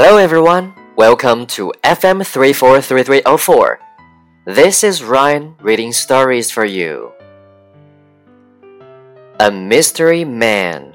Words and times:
Hello 0.00 0.16
everyone, 0.16 0.74
welcome 0.94 1.44
to 1.58 1.72
FM 1.82 2.24
343304. 2.24 3.80
This 4.44 4.84
is 4.84 5.02
Ryan 5.02 5.56
reading 5.58 5.90
stories 5.90 6.52
for 6.52 6.64
you. 6.64 7.10
A 9.40 9.50
Mystery 9.50 10.24
Man. 10.24 10.94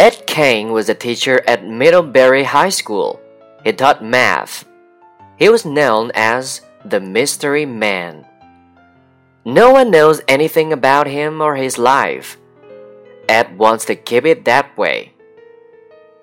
Ed 0.00 0.24
Kane 0.26 0.72
was 0.72 0.88
a 0.88 0.94
teacher 0.94 1.42
at 1.46 1.62
Middlebury 1.62 2.44
High 2.44 2.70
School. 2.70 3.20
He 3.64 3.72
taught 3.74 4.02
math. 4.02 4.64
He 5.38 5.50
was 5.50 5.66
known 5.66 6.10
as 6.14 6.62
the 6.86 7.00
Mystery 7.00 7.66
Man. 7.66 8.24
No 9.44 9.72
one 9.72 9.90
knows 9.90 10.22
anything 10.26 10.72
about 10.72 11.06
him 11.06 11.42
or 11.42 11.56
his 11.56 11.76
life. 11.76 12.38
Ed 13.32 13.56
wants 13.56 13.86
to 13.86 13.96
keep 13.96 14.26
it 14.26 14.44
that 14.44 14.76
way. 14.76 15.14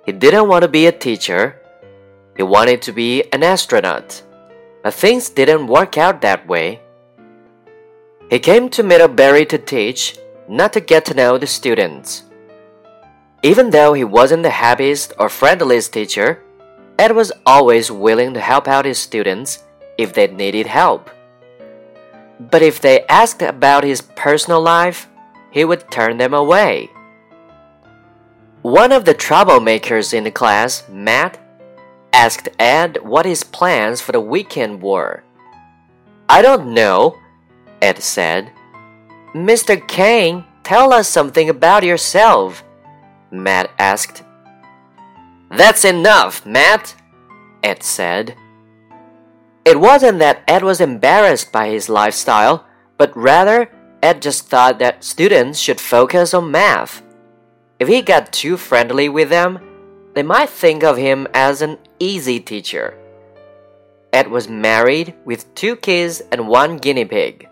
He 0.05 0.11
didn't 0.11 0.47
want 0.47 0.61
to 0.61 0.67
be 0.69 0.85
a 0.85 0.91
teacher. 0.91 1.57
He 2.37 2.43
wanted 2.43 2.83
to 2.83 2.91
be 2.93 3.23
an 3.33 3.41
astronaut. 3.41 4.21
But 4.83 4.93
things 4.93 5.33
didn't 5.33 5.65
work 5.65 5.97
out 5.97 6.21
that 6.21 6.45
way. 6.47 6.81
He 8.29 8.37
came 8.37 8.69
to 8.69 8.83
Middlebury 8.83 9.45
to 9.47 9.57
teach, 9.57 10.19
not 10.47 10.71
to 10.73 10.81
get 10.81 11.03
to 11.05 11.15
know 11.15 11.39
the 11.39 11.47
students. 11.47 12.29
Even 13.41 13.71
though 13.71 13.93
he 13.93 14.03
wasn't 14.03 14.43
the 14.43 14.61
happiest 14.61 15.13
or 15.17 15.29
friendliest 15.29 15.91
teacher, 15.91 16.43
Ed 16.99 17.15
was 17.15 17.31
always 17.43 17.89
willing 17.89 18.35
to 18.35 18.39
help 18.39 18.67
out 18.67 18.85
his 18.85 18.99
students 18.99 19.63
if 19.97 20.13
they 20.13 20.27
needed 20.27 20.67
help. 20.67 21.09
But 22.39 22.61
if 22.61 22.79
they 22.79 23.07
asked 23.09 23.41
about 23.41 23.83
his 23.83 24.01
personal 24.13 24.61
life, 24.61 25.09
he 25.49 25.65
would 25.65 25.89
turn 25.89 26.19
them 26.19 26.35
away. 26.35 26.91
One 28.61 28.91
of 28.91 29.05
the 29.05 29.15
troublemakers 29.15 30.13
in 30.13 30.25
the 30.25 30.31
class, 30.31 30.83
Matt, 30.89 31.39
asked 32.11 32.49
Ed 32.59 32.97
what 33.01 33.25
his 33.25 33.43
plans 33.43 34.01
for 34.01 34.11
the 34.11 34.19
weekend 34.19 34.81
were. 34.81 35.23
I 36.27 36.41
don't 36.41 36.73
know, 36.73 37.17
Ed 37.81 38.03
said. 38.03 38.51
Mr. 39.33 39.87
Kane, 39.87 40.43
tell 40.63 40.91
us 40.91 41.07
something 41.07 41.49
about 41.49 41.83
yourself, 41.83 42.63
Matt 43.31 43.71
asked. 43.79 44.23
That's 45.49 45.85
enough, 45.85 46.45
Matt, 46.45 46.95
Ed 47.63 47.81
said. 47.81 48.35
It 49.63 49.79
wasn't 49.79 50.19
that 50.19 50.43
Ed 50.49 50.63
was 50.63 50.81
embarrassed 50.81 51.53
by 51.53 51.69
his 51.69 51.87
lifestyle, 51.87 52.65
but 52.97 53.15
rather 53.15 53.71
Ed 54.03 54.21
just 54.21 54.47
thought 54.47 54.79
that 54.79 55.03
students 55.03 55.59
should 55.59 55.79
focus 55.79 56.33
on 56.33 56.51
math. 56.51 57.03
If 57.79 57.87
he 57.87 58.01
got 58.01 58.33
too 58.33 58.57
friendly 58.57 59.07
with 59.07 59.29
them, 59.29 59.59
they 60.13 60.23
might 60.23 60.49
think 60.49 60.83
of 60.83 60.97
him 60.97 61.27
as 61.33 61.61
an 61.61 61.77
easy 61.97 62.39
teacher. 62.39 62.97
Ed 64.11 64.29
was 64.29 64.49
married 64.49 65.13
with 65.23 65.53
two 65.55 65.75
kids 65.75 66.21
and 66.31 66.47
one 66.47 66.77
guinea 66.77 67.05
pig. 67.05 67.47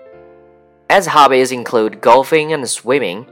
Ed's 0.90 1.08
hobbies 1.08 1.52
include 1.52 2.02
golfing 2.02 2.52
and 2.52 2.68
swimming. 2.68 3.26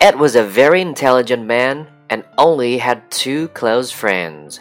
Ed 0.00 0.18
was 0.18 0.36
a 0.36 0.44
very 0.44 0.80
intelligent 0.80 1.44
man 1.44 1.88
and 2.08 2.24
only 2.38 2.78
had 2.78 3.10
two 3.10 3.48
close 3.48 3.90
friends. 3.90 4.60